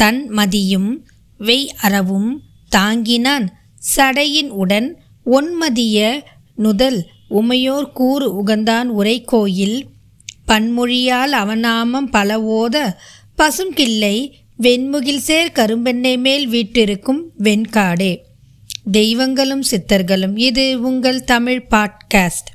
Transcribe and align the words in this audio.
தன் 0.00 0.28
மதியும் 0.28 1.06
வெய் 1.38 1.66
அறவும் 1.66 2.42
தாங்கினான். 2.68 3.46
சடையின் 3.96 4.48
உடன் 4.48 5.00
ஒன்மதிய 5.26 6.20
நுதல் 6.56 7.06
உமையோர் 7.28 7.92
கூறு 7.92 8.26
உகந்தான் 8.42 8.84
உரை 8.84 9.22
கோயில் 9.22 9.86
பன்மொழியால் 10.48 11.32
அவநாமம் 11.42 12.10
பலவோத 12.10 12.76
பசுங்கிள்ளை 13.38 14.32
வெண்முகில் 14.58 15.24
சேர் 15.28 15.52
கரும்பெண்ணை 15.52 16.18
மேல் 16.18 16.48
வீட்டிருக்கும் 16.48 17.22
வெண்காடே. 17.38 18.18
தெய்வங்களும் 18.90 19.62
சித்தர்களும் 19.70 20.38
இது 20.38 20.80
உங்கள் 20.80 21.24
தமிழ் 21.24 21.66
பாட்காஸ்ட். 21.70 22.50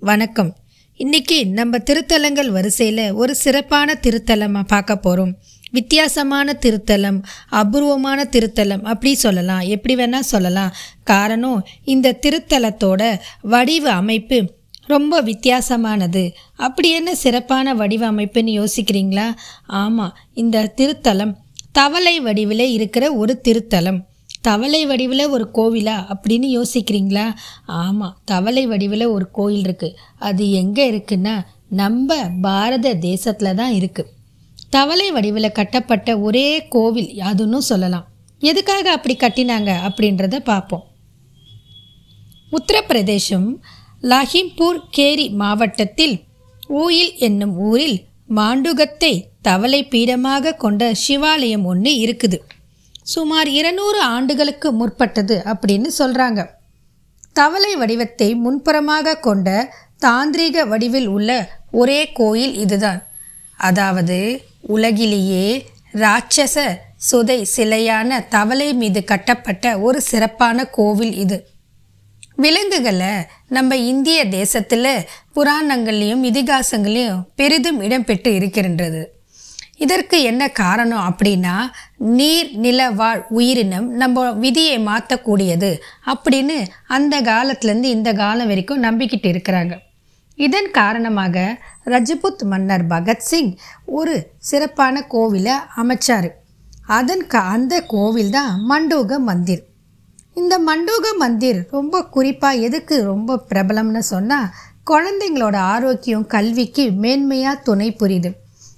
வணக்கம். 0.00 0.56
இன்னைக்கு 0.96 1.46
நம்ம 1.46 1.78
திருத்தலங்கள் 1.78 2.50
வரிசையில் 2.50 3.12
ஒரு 3.12 3.34
சிறப்பான 3.34 3.98
திருத்தலமாக 4.02 4.62
பார்க்க 4.62 4.96
போகிறோம் 4.96 5.36
வித்தியாசமான 5.76 6.56
திருத்தலம் 6.64 7.18
அபூர்வமான 7.60 8.28
திருத்தலம் 8.34 8.82
அப்படி 8.92 9.12
சொல்லலாம். 9.24 9.62
எப்படி 9.74 9.94
வேணால் 10.00 10.30
சொல்லலாம். 10.32 10.74
காரணம் 11.12 11.60
இந்த 11.94 12.16
திருத்தலத்தோட 12.24 13.02
வடிவ 13.54 13.86
அமைப்பு 14.00 14.38
ரொம்ப 14.92 15.14
வித்தியாசமானது. 15.22 16.22
அப்படி 16.66 16.88
என்ன 16.98 17.10
சிறப்பான 17.24 17.74
வடிவ 17.80 18.02
அமைப்புன்னு 18.12 18.52
யோசிக்கிறீங்களா? 18.60 19.26
ஆமாம் 19.82 20.16
இந்த 20.42 20.64
திருத்தலம் 20.80 21.34
தவளை 21.78 22.14
வடிவில் 22.20 22.64
இருக்கிற 22.76 23.04
ஒரு 23.14 23.34
திருத்தலம். 23.48 24.00
தவளை 24.48 24.80
வடிவில் 24.86 25.24
ஒரு 25.34 25.44
கோவிலா 25.54 25.96
அப்படின்னு 26.12 26.48
யோசிக்கிறீங்களா? 26.58 27.26
ஆமாம் 27.82 28.16
தவளை 28.24 28.64
வடிவில் 28.66 29.12
ஒரு 29.16 29.26
கோயில் 29.38 29.64
இருக்குது 29.66 29.96
அது 30.28 30.44
எங்கே 30.62 30.86
இருக்குன்னா 30.92 31.34
நம்ம 31.82 32.16
பாரத 32.40 32.94
தேசத்தில் 33.08 33.58
தான் 33.60 33.72
இருக்குது 33.72 34.10
தவளை 34.74 35.06
வடிவில் 35.14 35.56
கட்டப்பட்ட 35.58 36.08
ஒரே 36.26 36.46
கோவில் 36.74 37.10
அதுன்னு 37.30 37.58
சொல்லலாம். 37.70 38.06
எதுக்காக 38.42 38.86
அப்படி 38.96 39.14
கட்டினாங்க 39.16 39.70
அப்படின்றத 39.88 40.36
பார்ப்போம். 40.50 40.84
உத்தரப்பிரதேசம் 42.58 43.48
லஹிம்பூர் 44.12 44.80
கேரி 44.96 45.26
மாவட்டத்தில் 45.42 46.16
ஊயில் 46.80 47.12
என்னும் 47.26 47.54
ஊரில் 47.68 47.98
மாண்டுகத்தை 48.38 49.12
தவளை 49.48 49.80
பீடமாக 49.92 50.56
கொண்ட 50.64 50.82
சிவாலயம் 51.04 51.64
ஒன்று 51.70 51.92
இருக்குது. 52.04 52.38
சுமார் 53.12 53.48
இருநூறு 53.58 54.00
ஆண்டுகளுக்கு 54.14 54.68
முற்பட்டது 54.80 55.36
அப்படின்னு 55.52 55.88
சொல்கிறாங்க 56.00 56.40
தவளை 57.38 57.72
வடிவத்தை 57.80 58.28
முன்புறமாக 58.44 59.20
கொண்ட 59.26 59.48
தாந்திரீக 60.04 60.64
வடிவில் 60.72 61.08
உள்ள 61.16 61.30
ஒரே 61.80 62.00
கோயில் 62.18 62.54
இதுதான். 62.64 63.00
அதாவது 63.68 64.18
உலகிலேயே 64.74 65.46
ராட்சச 66.02 66.56
சுதை 67.08 67.38
சிலையான 67.56 68.18
தவளை 68.34 68.68
மீது 68.80 69.00
கட்டப்பட்ட 69.04 69.72
ஒரு 69.86 69.98
சிறப்பான 70.10 70.64
கோவில் 70.76 71.14
இது. 71.24 71.38
விலங்குகளை 72.36 73.10
நம்ம 73.56 73.76
இந்திய 73.92 74.20
தேசத்தில் 74.38 74.92
புராணங்கள்லேயும் 75.36 76.22
இதிகாசங்களையும் 76.30 77.24
பெரிதும் 77.40 77.80
இடம்பெற்று 77.86 78.30
இருக்கின்றது. 78.38 79.02
இதற்கு 79.84 80.16
என்ன 80.30 80.42
காரணம் 80.62 81.04
அப்படின்னா 81.08 81.54
நீர் 82.18 82.50
நில 82.64 82.80
வாழ் 83.00 83.22
உயிரினம் 83.38 83.88
நம்ம 84.02 84.26
விதியை 84.44 84.76
மாற்றக்கூடியது 84.88 85.70
அப்படின்னு 86.12 86.56
அந்த 86.96 87.14
காலத்துலேருந்து 87.30 87.94
இந்த 87.96 88.12
காலம் 88.12 88.50
வரைக்கும் 88.52 88.84
நம்பிக்கிட்டு 88.84 89.30
இருக்கிறாங்க. 89.32 89.74
இதன் 90.38 90.70
காரணமாக 90.70 91.58
ரஜபுத் 91.84 92.44
மன்னர் 92.44 92.86
பகத்சிங் 92.86 93.52
ஒரு 93.84 94.30
சிறப்பான 94.38 95.04
கோவிலை 95.10 95.54
அமைச்சார். 95.76 96.28
அதன் 96.86 97.26
க 97.26 97.38
அந்த 97.38 97.82
கோவில் 97.82 98.30
தான் 98.30 98.64
மண்டோக 98.70 99.18
மந்திர். 99.18 99.62
இந்த 100.34 100.58
மண்டோக 100.58 101.06
மந்திர் 101.18 101.68
ரொம்ப 101.70 102.02
குறிப்பாக 102.04 102.60
எதுக்கு 102.60 103.02
ரொம்ப 103.02 103.40
பிரபலம்னு 103.50 103.98
சொன்னால் 103.98 104.52
குழந்தைங்களோட 104.84 105.54
ஆரோக்கியம் 105.54 106.26
கல்விக்கு 106.26 106.90
மேன்மையாக 106.90 107.62
துணை 107.62 107.96
புரியுது. 108.00 108.30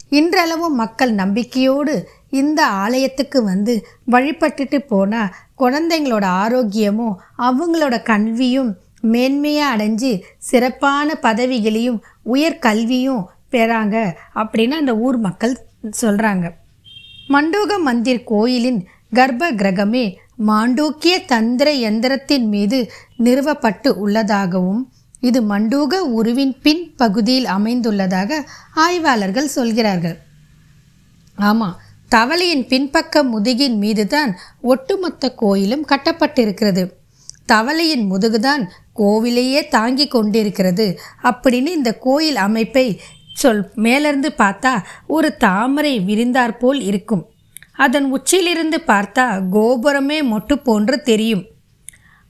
இன்றளவும் 0.09 0.75
மக்கள் 0.75 1.13
நம்பிக்கையோடு 1.15 2.09
இந்த 2.31 2.67
ஆலயத்துக்கு 2.67 3.43
வந்து 3.43 3.87
வழிபட்டுட்டு 4.11 4.79
போனால் 4.79 5.35
குழந்தைங்களோட 5.59 6.25
ஆரோக்கியமும் 6.45 7.19
அவங்களோட 7.39 8.03
கல்வியும் 8.03 8.71
மேன்மையாக 9.13 9.75
அடைஞ்சு 9.75 10.23
சிறப்பான 10.39 11.15
பதவிகளையும் 11.23 12.03
உயர்கல்வியும் 12.33 13.25
பெறாங்க 13.51 13.97
அப்படின்னு 14.35 14.77
அந்த 14.81 14.97
ஊர் 14.97 15.19
மக்கள் 15.19 15.67
சொல்கிறாங்க 16.01 16.47
மண்டூக 17.29 17.79
மந்திர் 17.85 18.25
கோயிலின் 18.25 18.81
கர்ப்ப 19.13 19.53
கிரகமே 19.53 20.17
மாண்டூக்கிய 20.47 21.15
தந்திர 21.27 21.69
எந்திரத்தின் 21.91 22.47
மீது 22.47 22.79
நிறுவப்பட்டு 23.19 23.89
உள்ளதாகவும் 23.89 24.83
இது 25.21 25.41
மண்டூக 25.43 25.99
உருவின் 26.19 26.55
பின் 26.63 26.83
பகுதியில் 26.97 27.45
அமைந்துள்ளதாக 27.45 28.41
ஆய்வாளர்கள் 28.75 29.47
சொல்கிறார்கள். 29.47 30.17
ஆமாம் 31.37 31.79
தவளையின் 32.11 32.67
பின்பக்க 32.67 33.23
முதுகின் 33.25 33.77
மீதுதான் 33.77 34.33
ஒட்டுமொத்த 34.63 35.31
கோயிலும் 35.35 35.87
கட்டப்பட்டிருக்கிறது. 35.89 36.85
தவளையின் 37.53 38.05
முதுகுதான் 38.13 38.63
கோவிலையே 38.97 39.69
தாங்கி 39.69 40.07
கொண்டிருக்கிறது. 40.09 40.99
அப்படின்னு 41.23 41.67
இந்த 41.67 41.93
கோயில் 41.99 42.37
அமைப்பை 42.37 43.01
சொல் 43.35 43.71
மேலிருந்து 43.75 44.33
பார்த்தா 44.39 44.73
ஒரு 45.07 45.37
தாமரை 45.37 46.01
விரிந்தாற் 46.01 46.59
போல் 46.59 46.81
இருக்கும். 46.81 47.25
அதன் 47.77 48.07
உச்சியிலிருந்து 48.13 48.83
பார்த்தா 48.87 49.27
கோபுரமே 49.53 50.19
மொட்டு 50.33 50.55
போன்று 50.63 51.03
தெரியும். 51.03 51.45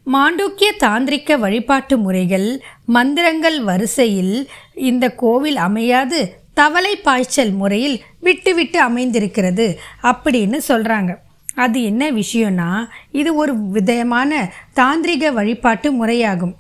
மாண்டூக்கிய 0.07 0.71
தாந்திரிக்க 0.79 1.37
வழிபாட்டு 1.39 1.99
முறைகள் 1.99 2.63
மந்திரங்கள் 2.87 3.63
வரிசையில் 3.63 4.49
இந்த 4.75 5.11
கோவில் 5.11 5.57
அமையாது 5.57 6.19
தவளை 6.55 6.97
பாய்ச்சல் 6.97 7.53
முறையில் 7.53 8.03
விட்டு 8.21 8.55
விட்டு 8.55 8.81
அமைந்திருக்கிறது 8.81 9.79
அப்படின்னு 10.03 10.59
சொல்கிறாங்க 10.69 11.13
அது 11.55 11.83
என்ன 11.83 12.11
விஷயம்னா 12.11 12.87
இது 13.11 13.35
ஒரு 13.35 13.69
விதமான 13.69 14.53
தாந்திரிக 14.77 15.33
வழிபாட்டு 15.33 16.07
முறையாகும். 16.07 16.55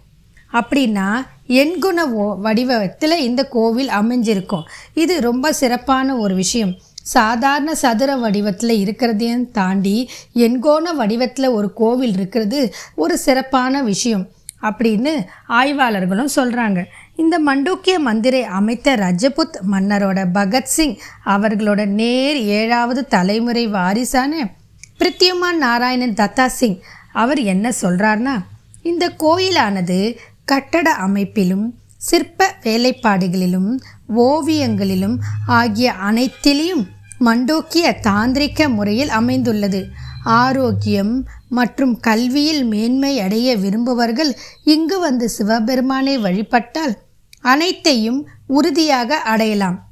அப்படின்னா 0.53 1.27
எண்குண 1.49 2.01
ஓ 2.13 2.35
வடிவத்தில் 2.35 3.19
இந்த 3.19 3.45
கோவில் 3.45 3.89
அமைஞ்சிருக்கும். 3.89 4.63
இது 4.95 5.21
ரொம்ப 5.21 5.53
சிறப்பான 5.53 6.17
ஒரு 6.17 6.35
விஷயம். 6.35 6.75
சாதாரண 7.03 7.75
சதுர 7.75 8.17
வடிவத்தில் 8.17 8.85
இருக்கிறதையும் 8.85 9.51
தாண்டி 9.51 10.11
எண்கோண 10.35 10.93
வடிவத்தில் 10.93 11.49
ஒரு 11.49 11.73
கோவில் 11.73 12.13
இருக்கிறது 12.13 12.75
ஒரு 12.95 13.19
சிறப்பான 13.19 13.83
விஷயம். 13.83 14.29
அப்படின்னு 14.63 15.25
ஆய்வாளர்களும் 15.49 16.29
சொல்கிறாங்க 16.37 16.85
இந்த 17.17 17.41
மண்டூக்கிய 17.47 17.99
மந்திரை 17.99 18.43
அமைத்த 18.43 18.97
ரஜபுத் 18.97 19.61
மன்னரோட 19.73 20.25
பகத்சிங் 20.35 20.99
அவர்களோட 21.27 21.87
நேர் 21.87 22.37
ஏழாவது 22.37 23.07
தலைமுறை 23.07 23.67
வாரிசான 23.69 24.63
பிரித்யுமான் 25.05 25.59
நாராயணன் 25.59 26.15
தத்தா 26.15 26.47
சிங். 26.47 26.77
அவர் 27.13 27.41
என்ன 27.43 27.73
சொல்கிறார்னா 27.83 28.35
இந்த 28.83 29.13
கோயிலானது 29.19 30.17
கட்டட 30.45 30.91
அமைப்பிலும் 30.91 31.75
சிற்ப 31.97 32.55
வேலைப்பாடுகளிலும் 32.63 33.69
ஓவியங்களிலும் 34.17 35.17
ஆகிய 35.47 35.93
அனைத்திலையும் 36.11 36.85
மண்டோக்கிய 37.19 38.01
தாந்திரிக்க 38.01 38.69
முறையில் 38.69 39.09
அமைந்துள்ளது. 39.09 39.87
ஆரோக்கியம் 40.25 41.29
மற்றும் 41.49 42.01
கல்வியில் 42.01 42.65
மேன்மை 42.65 43.21
அடைய 43.21 43.57
விரும்புபவர்கள் 43.57 44.33
இங்கு 44.65 45.01
வந்து 45.01 45.29
சிவபெருமானை 45.29 46.19
வழிபட்டால் 46.19 46.95
அனைத்தையும் 47.41 48.29
உறுதியாக 48.47 49.17
அடையலாம். 49.17 49.89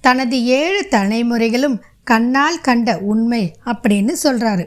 தனது 0.00 0.44
ஏழு 0.44 0.86
தலைமுறைகளும் 0.90 1.80
கண்ணால் 2.04 2.60
கண்ட 2.60 2.98
உண்மை 2.98 3.54
அப்படின்னு 3.64 4.12
சொல்கிறாரு 4.22 4.66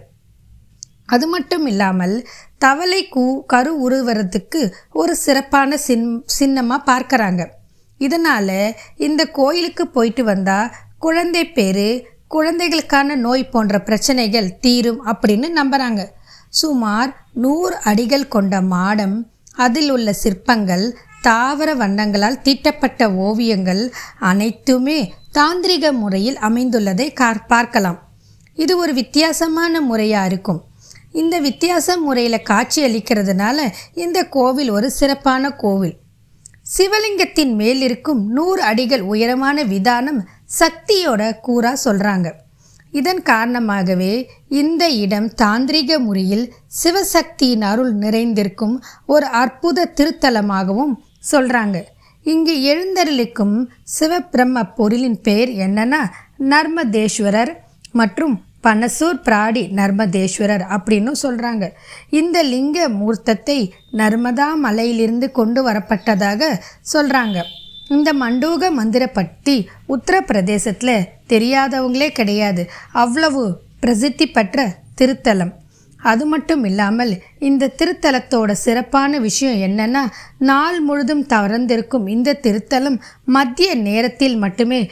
அது 1.06 1.28
மட்டும் 1.28 1.66
இல்லாமல் 1.66 2.28
தவளை 2.58 3.08
கூ 3.08 3.44
கரு 3.46 3.90
உருவறதுக்கு 3.90 4.74
ஒரு 4.92 5.16
சிறப்பான 5.16 5.78
சின் 5.78 6.24
சின்னமாக 6.26 6.88
பார்க்குறாங்க. 6.92 7.46
இதனால் 7.98 8.76
இந்த 8.98 9.26
கோயிலுக்கு 9.26 9.88
போயிட்டு 9.88 10.24
வந்தால் 10.24 10.74
குழந்தை 11.00 11.48
பேர் 11.48 12.08
குழந்தைகளுக்கான 12.28 13.16
நோய் 13.16 13.50
போன்ற 13.50 13.80
பிரச்சனைகள் 13.80 14.60
தீரும் 14.60 15.06
அப்படின்னு 15.06 15.48
நம்புகிறாங்க 15.56 16.04
சுமார் 16.50 17.16
நூறு 17.34 17.76
அடிகள் 17.82 18.28
கொண்ட 18.28 18.62
மாடம் 18.62 19.32
அதில் 19.54 19.90
உள்ள 19.90 20.14
சிற்பங்கள் 20.14 20.98
தாவர 21.22 21.76
வண்ணங்களால் 21.76 22.42
தீட்டப்பட்ட 22.42 23.12
ஓவியங்கள் 23.12 23.94
அனைத்துமே 24.20 25.14
தாந்திரிக 25.38 25.86
முறையில் 26.02 26.38
அமைந்துள்ளதை 26.48 27.08
கார் 27.14 27.42
பார்க்கலாம். 27.46 28.00
இது 28.58 28.74
ஒரு 28.84 28.94
வித்தியாசமான 29.00 29.82
முறையாக 29.90 30.30
இருக்கும். 30.30 30.62
இந்த 31.12 31.36
வித்தியாச 31.40 31.98
முறையில் 32.06 32.46
காட்சி 32.50 32.80
அளிக்கிறதுனால 32.88 33.58
இந்த 34.04 34.20
கோவில் 34.36 34.70
ஒரு 34.70 34.88
சிறப்பான 34.92 35.52
கோவில். 35.64 35.96
சிவலிங்கத்தின் 36.76 37.54
மேல் 37.56 37.82
இருக்கும் 37.82 38.22
நூறு 38.38 38.62
அடிகள் 38.70 39.04
உயரமான 39.12 39.64
விதானம் 39.74 40.20
சக்தியோட 40.60 41.22
கூறா 41.40 41.72
சொல்கிறாங்க 41.86 42.28
இதன் 42.94 43.22
காரணமாகவே 43.24 44.14
இந்த 44.62 44.84
இடம் 45.04 45.30
தாந்திரிக 45.42 46.00
முறையில் 46.00 46.46
சிவசக்தியின் 46.82 47.66
அருள் 47.72 47.94
நிறைந்திருக்கும் 48.04 48.76
ஒரு 49.06 49.28
அற்புத 49.42 49.88
திருத்தலமாகவும் 50.00 50.94
சொல்கிறாங்க 51.32 51.80
இங்கு 52.32 52.54
எழுந்தருளிக்கும் 52.72 53.56
சிவபிரம்ம 54.00 54.64
பொருளின் 54.76 55.22
பெயர் 55.22 55.52
என்னன்னா 55.66 56.00
நர்மதேஸ்வரர் 56.52 57.52
மற்றும் 57.92 58.36
பனசூர் 58.64 59.20
பிராடி 59.26 59.64
நர்மதேஸ்வரர் 59.80 60.64
அப்படின்னு 60.76 61.12
சொல்கிறாங்க 61.24 61.66
இந்த 62.10 62.38
லிங்க 62.44 62.80
மூர்த்தத்தை 63.00 63.60
நர்மதா 63.92 64.48
மலையிலிருந்து 64.66 65.30
கொண்டு 65.32 65.62
வரப்பட்டதாக 65.70 66.50
சொல்கிறாங்க 66.94 67.38
இந்த 67.90 68.10
மண்டூக 68.14 68.72
மந்திர 68.72 69.04
பற்றி 69.08 69.56
உத்தரப்பிரதேசத்தில் 69.96 71.08
தெரியாதவங்களே 71.28 72.10
கிடையாது. 72.12 72.64
அவ்வளவு 73.04 73.44
பிரசித்தி 73.80 74.28
பெற்ற 74.28 74.68
திருத்தலம். 75.00 75.54
அது 76.04 76.26
மட்டும் 76.26 76.64
இல்லாமல் 76.64 77.22
இந்த 77.40 77.74
திருத்தலத்தோட 77.78 78.52
சிறப்பான 78.52 79.20
விஷயம் 79.20 79.60
என்னன்னா 79.68 80.04
நாள் 80.38 80.82
முழுதும் 80.82 81.26
திறந்திருக்கும் 81.26 82.08
இந்த 82.08 82.34
திருத்தலம் 82.34 83.02
மத்திய 83.24 83.76
நேரத்தில் 83.76 84.38
மட்டுமே 84.38 84.90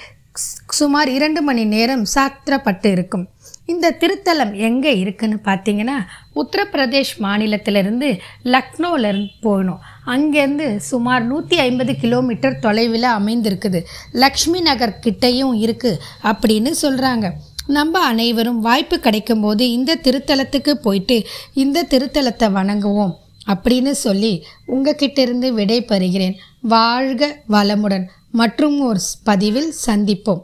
சுமார் 0.65 1.07
இரண்டு 1.07 1.41
மணி 1.41 1.65
நேரம் 1.65 2.05
சாத்திரப்பட்டு 2.15 2.85
இருக்கும் 2.85 3.29
இந்த 3.65 3.91
திருத்தலம் 3.91 4.53
எங்கே 4.53 4.99
இருக்குன்னு 4.99 5.37
பார்த்தீங்கன்னா 5.45 5.95
உத்தரப்பிரதேஷ் 6.35 7.13
மாநிலத்திலிருந்து 7.19 8.19
லக்னோவிலேருந்து 8.43 9.31
போகணும். 9.41 9.79
அங்கேருந்து 10.05 10.75
சுமார் 10.77 11.23
நூற்றி 11.23 11.57
ஐம்பது 11.57 11.95
கிலோமீட்டர் 11.95 12.59
தொலைவில் 12.59 13.03
அமைந்திருக்குது. 13.03 13.81
லக்ஷ்மி 14.11 14.61
நகர் 14.61 14.99
கிட்டையும் 14.99 15.53
இருக்குது 15.53 16.01
அப்படின்னு 16.23 16.69
சொல்கிறாங்க 16.81 17.33
நம்ம 17.67 17.99
அனைவரும் 17.99 18.59
வாய்ப்பு 18.59 18.95
கிடைக்கும்போது 18.95 19.61
இந்த 19.61 19.99
திருத்தலத்துக்கு 20.03 20.71
போயிட்டு 20.71 21.27
இந்த 21.53 21.85
திருத்தலத்தை 21.89 22.51
வணங்குவோம் 22.53 23.13
அப்படின்னு 23.47 23.91
சொல்லி 23.91 24.43
உங்ககிட்ட 24.65 25.21
இருந்து 25.21 25.53
விடை 25.53 25.81
பெறுகிறேன் 25.81 26.33
வாழ்க 26.61 27.41
வளமுடன். 27.49 28.05
மற்றும் 28.31 28.79
ஒரு 28.79 28.99
பதிவில் 29.23 29.73
சந்திப்போம். 29.85 30.41